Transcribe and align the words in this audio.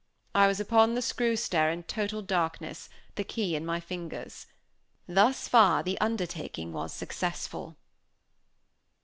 I 0.33 0.47
was 0.47 0.59
upon 0.59 0.95
the 0.95 1.01
screw 1.03 1.35
stair 1.35 1.69
in 1.69 1.83
total 1.83 2.23
darkness, 2.23 2.89
the 3.13 3.23
key 3.23 3.55
in 3.55 3.63
my 3.63 3.79
fingers. 3.79 4.47
Thus 5.07 5.47
far 5.47 5.83
the 5.83 6.01
undertaking 6.01 6.73
was 6.73 6.91
successful. 6.91 7.75